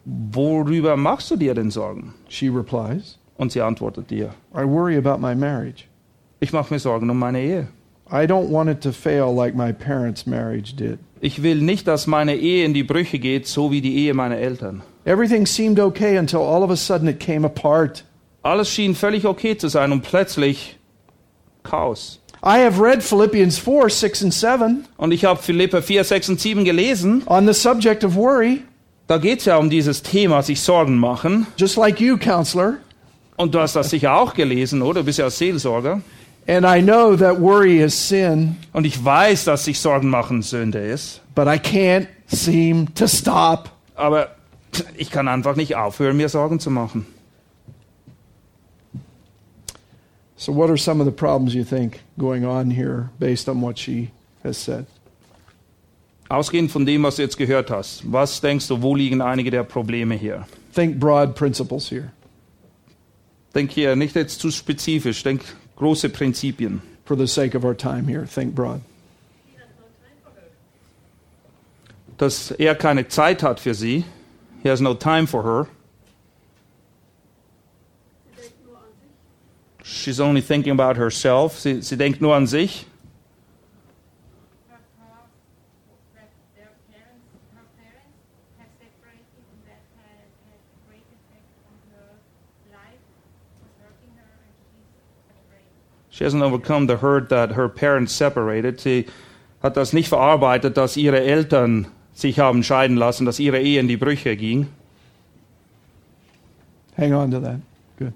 [0.04, 2.14] worüber machst du dir denn Sorgen?
[2.28, 5.84] She replies, Und sie antwortet dir, I worry about my marriage.
[6.40, 7.68] ich mache mir Sorgen um meine Ehe.
[8.12, 10.98] I don't want it to fail like my parents' marriage did.
[11.20, 14.36] Ich will nicht, dass meine Ehe in die Brüche geht, so wie die Ehe meiner
[14.36, 14.82] Eltern.
[15.04, 18.04] Everything seemed okay until all of a sudden it came apart.
[18.42, 20.76] Alles schien völlig okay zu sein und plötzlich
[21.62, 22.18] Chaos.
[22.42, 26.40] I have read Philippians 4, 6, and 7 Und ich habe Philipper 4, 6 und
[26.40, 27.22] 7 gelesen.
[27.26, 28.62] on the subject of worry,
[29.06, 31.46] Da geht es ja um dieses Thema, sich Sorgen machen.
[31.58, 32.74] just like you, counselor.
[33.36, 35.00] Und du hast das sicher auch gelesen, oder?
[35.00, 36.00] Du bist ja Seelsorger.
[36.46, 40.78] And I know that worry is sin, Und ich weiß, dass sich Sorgen machen Sünde
[40.78, 41.20] ist.
[41.34, 43.70] but I can't seem to stop.
[43.96, 44.28] Aber
[44.96, 47.06] ich kann einfach nicht aufhören, mir Sorgen zu machen.
[50.36, 53.78] So, what are some of the problems you think going on here based on what
[53.78, 54.10] she
[54.42, 54.86] has said?
[56.30, 59.64] Ausgehend von dem, was du jetzt gehört hast, was denkst du, wo liegen einige der
[59.64, 60.46] Probleme hier?
[60.74, 62.12] Think broad principles here.
[63.54, 65.42] Denk hier nicht jetzt zu spezifisch, denk
[65.76, 66.80] große Prinzipien.
[67.04, 68.80] For the sake of our time here, think broad.
[72.16, 74.04] Dass er keine Zeit hat für sie.
[74.62, 75.68] He has no time for her.
[79.82, 81.58] She's only thinking about herself.
[81.58, 82.86] Sie, sie denkt nur an sich.
[84.70, 85.32] her past,
[86.14, 88.16] that their parents, her parents
[88.58, 92.16] have separated and that had, had a great effect on her
[92.70, 93.02] life,
[93.60, 94.88] was hurting her and she's
[95.28, 95.68] afraid.
[96.10, 98.80] She hasn't overcome the hurt that her parents separated.
[98.80, 99.06] Sie
[99.62, 103.88] hat das nicht verarbeitet, dass ihre Eltern sich haben scheiden lassen, dass ihre Ehe in
[103.88, 104.68] die Brüche ging.
[106.96, 107.60] Hang on to that.
[107.96, 108.12] Good.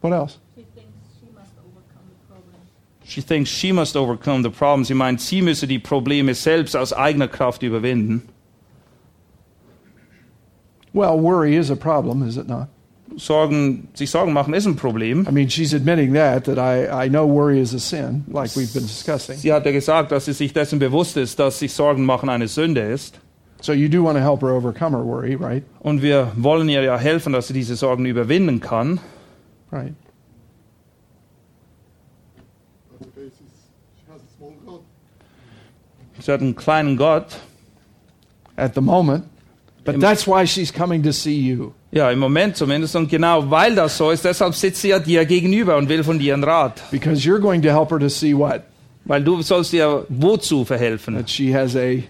[0.00, 0.38] What else?
[3.08, 4.84] She thinks she must overcome the problem.
[4.84, 8.28] Sie meint, sie müsse die Probleme selbst aus eigener Kraft überwinden.
[10.92, 12.68] Well, worry is a problem, is it not?
[13.18, 15.26] Sorgen, sich Sorgen machen ist ein Problem.
[15.28, 18.72] I mean, she's admitting that, that I, I know worry is a sin, like we've
[18.72, 19.36] been discussing.
[19.36, 22.48] Sie hat ja gesagt, dass sie sich dessen bewusst ist, dass sich Sorgen machen eine
[22.48, 23.18] Sünde ist.
[23.60, 25.64] So you do want to help her overcome her worry, right?
[25.80, 29.00] Und wir wollen ihr ja helfen, dass sie diese Sorgen überwinden kann.
[29.72, 29.94] Right.
[36.20, 37.38] Sie hat einen kleinen Gott.
[38.56, 39.24] At the moment.
[39.92, 41.72] But that's why she's coming to see you.
[41.90, 42.94] Ja, im Moment zumindest.
[42.96, 46.18] Und genau weil das so ist, deshalb sitzt sie ja dir gegenüber und will von
[46.18, 46.82] dir einen Rat.
[46.90, 48.62] Because you're going to help her to see what?
[49.04, 51.14] Weil du sollst ihr wozu verhelfen?
[51.16, 52.02] That she has a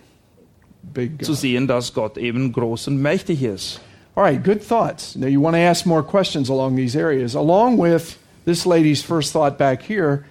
[0.82, 1.40] big Zu God.
[1.40, 3.80] sehen, dass Gott eben groß und mächtig ist.
[4.16, 5.14] All right, good thoughts.
[5.14, 7.36] Now you want to ask more questions along these areas.
[7.36, 10.24] Along with this lady's first thought back here,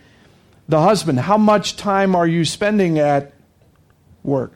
[0.68, 3.32] the husband, how much time are you spending at
[4.24, 4.52] work?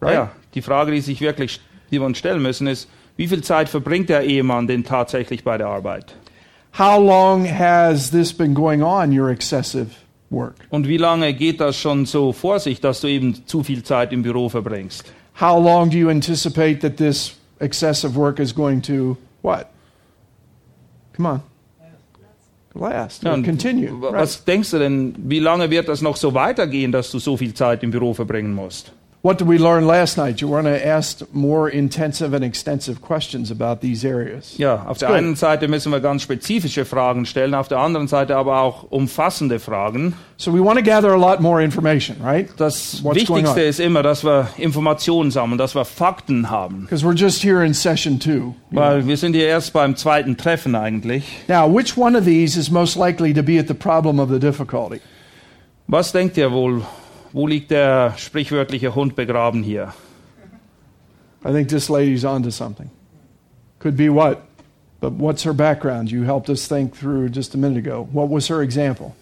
[0.00, 0.14] Right?
[0.14, 3.68] Ja, die Frage, die sich wirklich, die wir uns stellen müssen, ist, wie viel Zeit
[3.68, 6.14] verbringt der Ehemann denn tatsächlich bei der Arbeit?
[6.78, 9.88] How long has this been going on, your excessive
[10.30, 10.54] work?
[10.70, 14.12] Und wie lange geht das schon so vor sich, dass du eben zu viel Zeit
[14.12, 15.04] im Büro verbringst?
[15.40, 19.66] How long do you anticipate that this excessive work is going to what?
[21.16, 21.40] Come on.
[22.74, 23.24] Last.
[23.24, 23.90] Ja, continue.
[24.00, 24.20] wa- Right.
[24.22, 27.52] Was denkst du denn, wie lange wird das noch so weitergehen, dass du so viel
[27.52, 28.92] Zeit im Büro verbringen musst?
[29.22, 30.40] What did we learn last night?
[30.40, 34.56] You want to ask more intensive and extensive questions about these areas.
[34.56, 38.34] Ja, auf der einen Seite müssen wir ganz spezifische Fragen stellen, auf der anderen Seite
[38.34, 40.14] aber auch umfassende Fragen.
[40.38, 42.48] So we want to gather a lot more information, right?
[42.56, 46.86] Das What's Wichtigste ist immer, dass wir Informationen sammeln, dass wir Fakten haben.
[46.88, 48.54] Because we're just here in session two.
[48.70, 51.24] Weil wir sind hier erst beim zweiten Treffen eigentlich.
[51.46, 54.38] Now, which one of these is most likely to be at the problem of the
[54.38, 55.02] difficulty?
[55.88, 56.86] Was denkt ihr wohl,
[57.32, 59.94] wo liegt der sprichwörtliche Hund begraben hier?
[61.44, 62.90] I think this lady's onto something.
[63.78, 64.42] Could be what?
[65.00, 66.10] But what's her background?
[66.10, 68.06] You helped us think through just a minute ago.
[68.12, 69.14] What was her example?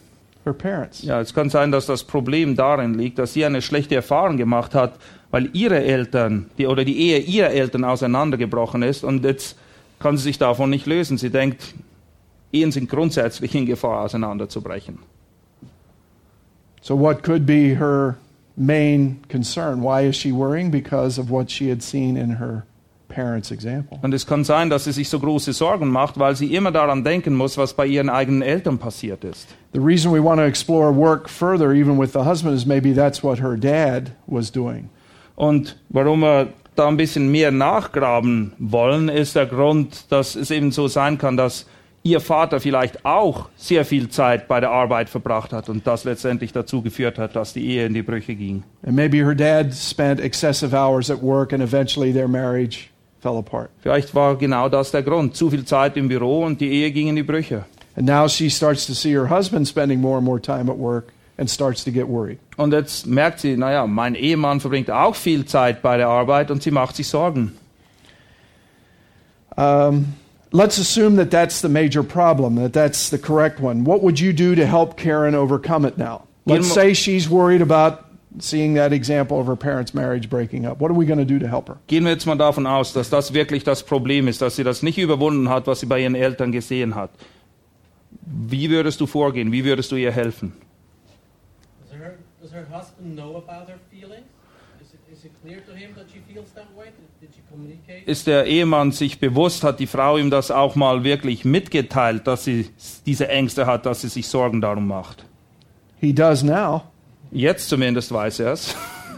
[0.45, 1.03] Her parents.
[1.03, 4.75] Ja, es kann sein, dass das Problem darin liegt, dass sie eine schlechte Erfahrung gemacht
[4.75, 4.95] hat,
[5.31, 9.57] weil ihre Eltern die, oder die Ehe ihrer Eltern auseinandergebrochen ist und jetzt
[10.01, 11.19] kann sie sich davon nicht lösen.
[11.19, 11.75] Sie denkt,
[12.51, 14.99] Ehen sind grundsätzlich in Gefahr, auseinanderzubrechen.
[16.81, 18.17] So, what could be her
[18.59, 19.83] main concern.
[19.83, 20.71] Why is she worrying?
[20.71, 22.65] Because of what she had seen in her.
[24.03, 27.03] Und es kann sein, dass sie sich so große Sorgen macht, weil sie immer daran
[27.03, 29.49] denken muss, was bei ihren eigenen Eltern passiert ist.
[29.73, 33.25] The reason we want to explore work further, even with the husband, is maybe that's
[33.25, 34.91] what her dad was doing.
[35.35, 40.71] Und warum wir da ein bisschen mehr nachgraben wollen, ist der Grund, dass es eben
[40.71, 41.67] so sein kann, dass
[42.09, 46.53] ihr Vater vielleicht auch sehr viel Zeit bei der Arbeit verbracht hat und das letztendlich
[46.53, 48.63] dazu geführt hat, dass die Ehe in die Brüche ging.
[48.87, 52.89] And maybe her dad spent excessive hours at work and eventually their marriage
[53.21, 53.71] fell apart.
[53.81, 55.37] Vielleicht war genau das der Grund.
[55.37, 57.65] Zu viel Zeit im Büro und die Ehe ging in die Brüche.
[57.97, 61.13] And now she starts to see her husband spending more and more time at work
[61.37, 62.39] and starts to get worried.
[62.57, 66.63] Und jetzt merkt sie, naja, mein Ehemann verbringt auch viel Zeit bei der Arbeit und
[66.63, 67.53] sie macht sich Sorgen.
[69.57, 70.15] Um,
[70.53, 73.85] let's assume that that's the major problem, that that's the correct one.
[73.85, 76.27] What would you do to help Karen overcome it now?
[76.47, 78.05] Let's Gilmo- say she's worried about
[78.39, 80.81] seeing that example of her parents' marriage breaking up.
[80.81, 81.79] What are we going to do to help her?
[81.89, 84.83] Gehen wir jetzt mal davon aus, dass das wirklich das Problem ist, dass sie das
[84.83, 87.11] nicht überwunden hat, was sie bei ihren Eltern gesehen hat.
[88.23, 89.53] Wie würdest du vorgehen?
[89.53, 90.53] Wie würdest du ihr helfen?
[91.91, 93.79] Does her, does her husband know about her
[98.07, 102.45] Ist der Ehemann sich bewusst, hat die Frau ihm das auch mal wirklich mitgeteilt, dass
[102.45, 102.71] sie
[103.07, 105.25] diese Ängste hat, dass sie sich Sorgen darum macht?
[106.01, 106.83] He does now.
[107.31, 108.75] Jetzt zumindest weiß er es.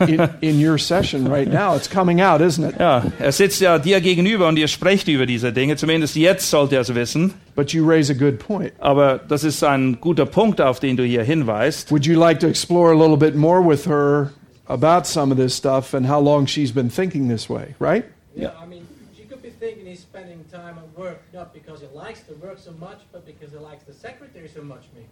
[0.06, 2.74] In, in your session right now, it's coming out, isn't it?
[2.78, 5.76] Ja, er sitzt ja dir gegenüber und ihr sprecht über diese Dinge.
[5.76, 7.34] Zumindest jetzt sollte er es wissen.
[7.54, 8.72] But you raise a good point.
[8.78, 11.90] Aber das ist ein guter Punkt, auf den du hier hinweist.
[11.90, 14.30] Would you like to explore a little bit more with her
[14.70, 18.04] about some of this stuff and how long she's been thinking this way, right?
[18.36, 21.88] Yeah, I mean, she could be thinking he's spending time at work not because he
[21.94, 25.08] likes the work so much, but because he likes the secretary so much, maybe.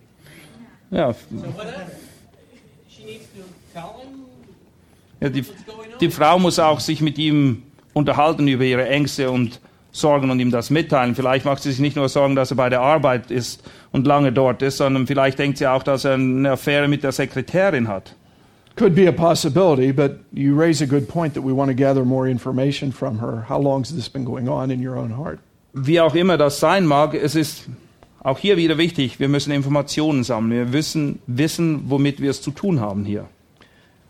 [0.90, 1.90] Ja, So whatever.
[2.88, 3.42] She needs to
[3.75, 4.25] tell him
[5.21, 5.44] ja die,
[6.01, 10.53] die Frau muss auch sich mit ihm unterhalten über ihre Ängste und Sorgen und ihm
[10.53, 11.16] das mitteilen.
[11.16, 14.33] Vielleicht macht sie sich nicht nur Sorgen, dass er bei der Arbeit ist und lange
[14.33, 18.14] dort ist, sondern vielleicht denkt sie auch, dass er eine Affäre mit der Sekretärin hat.
[18.79, 22.05] Could be a possibility, but you raise a good point that we want to gather
[22.05, 23.45] more information from her.
[23.49, 25.41] How long has this been going on in your own heart?
[25.75, 27.67] Wie auch immer das sein mag, es ist
[28.23, 30.51] auch hier wieder wichtig, wir müssen Informationen sammeln.
[30.53, 33.27] Wir müssen wissen, womit wir es zu tun haben hier.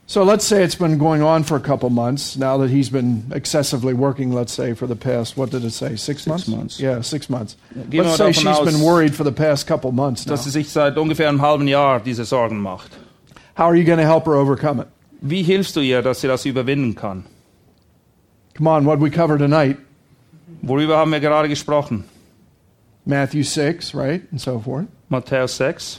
[0.06, 3.24] So let's say it's been going on for a couple months now that he's been
[3.30, 6.46] excessively working, let's say, for the past, what did it say, six, months?
[6.48, 6.78] months.
[6.80, 7.56] Yeah, six months.
[7.90, 10.32] Gehen let's say she's been aus- worried for the past couple months now.
[10.32, 12.90] Dass sie sich seit ungefähr einem halben Jahr diese Sorgen macht.
[13.58, 14.86] How are you going to help her overcome it?
[15.20, 17.24] Wie hilfst du ihr, dass sie das überwinden kann?
[18.54, 19.76] Come on, what we cover tonight?
[20.62, 22.04] Worüber haben wir gerade gesprochen?
[23.04, 24.22] Matthew 6, right?
[24.30, 24.86] And so forth.
[25.10, 25.98] Matthäus 6.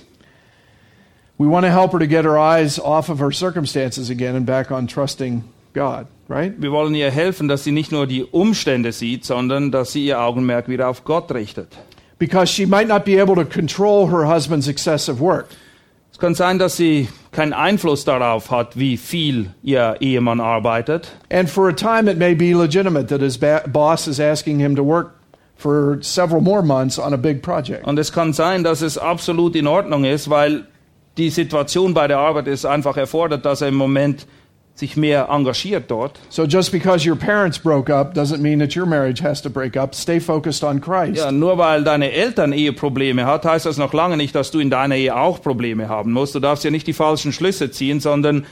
[1.37, 4.45] We want to help her to get her eyes off of her circumstances again and
[4.45, 5.43] back on trusting
[5.73, 6.53] God, right?
[6.61, 10.21] Wir wollen ihr helfen, dass sie nicht nur die Umstände sieht, sondern dass sie ihr
[10.21, 11.77] Augenmerk wieder auf Gott richtet.
[12.19, 15.49] Because she might not be able to control her husband's excessive work.
[16.19, 21.13] Es kann sein, dass sie keinen Einfluss darauf hat, wie viel ihr Ehemann arbeitet.
[21.31, 23.39] And for a time, it may be legitimate that his
[23.71, 25.11] boss is asking him to work
[25.55, 27.87] for several more months on a big project.
[27.87, 30.65] Und es kann sein, dass es absolut in Ordnung ist, weil
[31.17, 34.27] die Situation bei der Arbeit ist einfach erfordert, dass er im Moment
[34.79, 36.19] sich mehr engagiert dort.
[36.29, 39.77] So just because your parents broke up doesn't mean that your marriage has to break
[39.77, 39.93] up.
[39.93, 41.17] Stay focused on Christ.
[41.17, 44.69] Ja, nur weil deine Eltern Eheprobleme hat, heißt das noch lange nicht, dass du in
[44.69, 46.35] deiner Ehe auch Probleme haben musst.
[46.35, 48.45] Du darfst ja nicht die falschen Schlüsse ziehen, sondern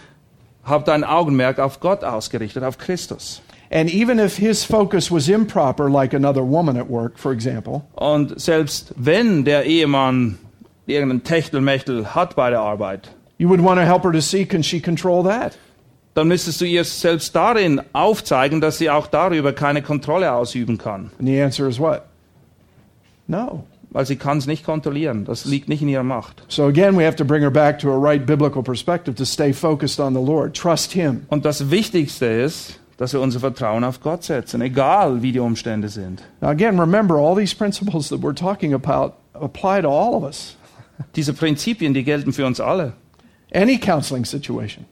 [0.64, 3.42] hab dein Augenmerk auf Gott ausgerichtet, auf Christus.
[3.70, 8.40] And even if his focus was improper, like another woman at work, for example, Und
[8.40, 10.38] selbst wenn der Ehemann
[10.86, 14.64] irgendeinen Techtelmechtel hat bei der Arbeit, you would want to help her to see can
[14.64, 15.58] she control that?
[16.18, 21.12] Dann müsstest du ihr selbst darin aufzeigen, dass sie auch darüber keine Kontrolle ausüben kann.
[21.20, 22.02] And the answer is what?
[23.28, 23.66] No.
[23.92, 25.26] Weil sie kann es nicht kontrollieren.
[25.26, 26.44] Das liegt nicht in ihrer Macht.
[26.48, 29.54] So again, we have to bring her back to a right biblical perspective to stay
[29.54, 30.58] focused on the Lord.
[30.58, 31.22] Trust him.
[31.30, 35.88] Und das Wichtigste ist, dass wir unser Vertrauen auf Gott setzen, egal wie die Umstände
[35.88, 36.24] sind.
[36.42, 40.58] Now again, remember all these principles that we're talking about apply to all of us.
[41.16, 42.94] Diese Prinzipien, die gelten für uns alle.
[43.54, 44.86] Any counseling situation.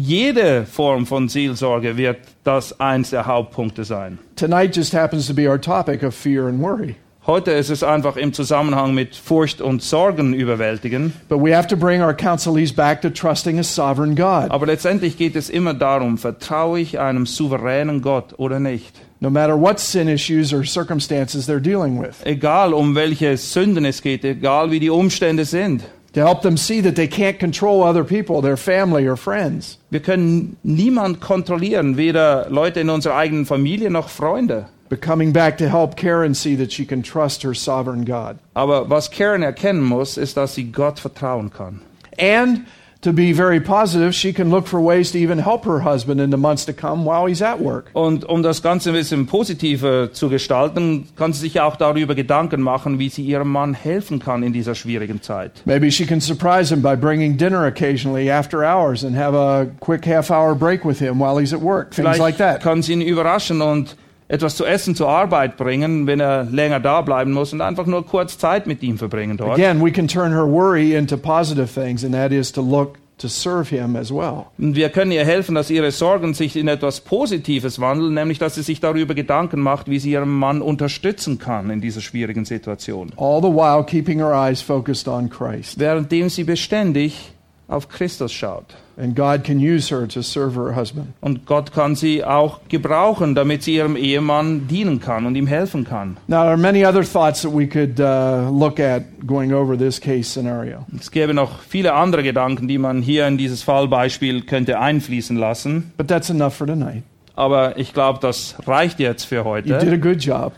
[0.00, 4.20] Jede Form von Seelsorge wird das eins der Hauptpunkte sein.
[4.36, 6.94] Tonight just happens to be our topic of fear and worry.
[7.26, 11.12] Heute ist es einfach im Zusammenhang mit Furcht und Sorgen überwältigen.
[11.28, 14.52] But we have to bring our counselees back to trusting a sovereign God.
[14.52, 19.00] Aber letztendlich geht es immer darum, vertraue ich einem souveränen Gott oder nicht.
[19.18, 22.24] No matter what sin issues or circumstances they're dealing with.
[22.24, 25.82] Egal um welche Sünden es geht, egal wie die Umstände sind.
[26.18, 29.78] To help them see that they can't control other people, their family or friends.
[29.90, 34.68] Wir können niemand kontrollieren, weder Leute in unserer eigenen Familie noch Freunde.
[34.88, 38.38] But coming back to help Karen see that she can trust her sovereign God.
[38.54, 41.82] Aber was Karen erkennen muss, ist, dass sie Gott vertrauen kann.
[42.18, 42.66] And
[43.00, 46.30] to be very positive, she can look for ways to even help her husband in
[46.30, 47.90] the months to come while he's at work.
[47.92, 52.60] Und um das Ganze ein bisschen positiver zu gestalten, kann sie sich auch darüber Gedanken
[52.60, 55.62] machen, wie sie ihrem Mann helfen kann in dieser schwierigen Zeit.
[55.64, 60.04] Maybe she can surprise him by bringing dinner occasionally after hours and have a quick
[60.04, 61.94] half hour break with him while he's at work.
[61.94, 62.62] Things Vielleicht like that.
[62.62, 63.96] kann sie ihn überraschen und
[64.28, 68.04] etwas zu essen zur Arbeit bringen, wenn er länger da bleiben muss und einfach nur
[68.04, 69.58] kurz Zeit mit ihm verbringen dort.
[69.58, 73.28] Again, we can turn her worry into positive things, and that is to look to
[73.28, 74.46] serve him as well.
[74.58, 78.54] Und wir können ihr helfen, dass ihre Sorgen sich in etwas Positives wandeln, nämlich dass
[78.54, 83.12] sie sich darüber Gedanken macht, wie sie ihren Mann unterstützen kann in dieser schwierigen Situation.
[83.16, 85.78] All the while keeping her eyes focused on Christ.
[85.78, 87.32] Währenddem sie beständig
[87.68, 88.64] auf Christus schaut.
[88.96, 91.08] And God can use her to serve her husband.
[91.20, 95.84] Und Gott kann sie auch gebrauchen, damit sie ihrem Ehemann dienen kann und ihm helfen
[95.84, 96.16] kann.
[96.26, 100.00] Now, there are many other thoughts that we could uh, look at going over this
[100.00, 100.84] case scenario.
[100.98, 105.92] Es gäbe noch viele andere Gedanken, die man hier in dieses Fallbeispiel könnte einfließen lassen.
[105.96, 107.04] But that's enough for tonight.
[107.36, 109.92] Aber ich glaube, das reicht jetzt für You did heute.
[109.92, 110.54] a good job.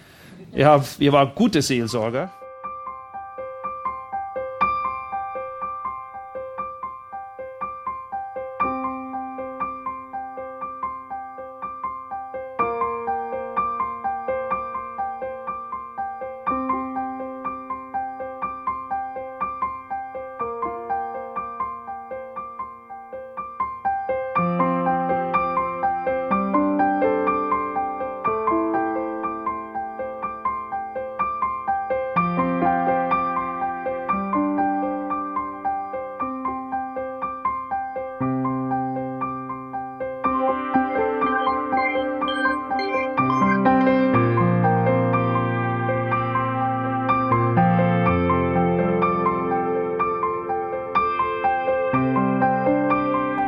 [0.54, 2.30] Ihr, habt, ihr wart gute Seelsorger.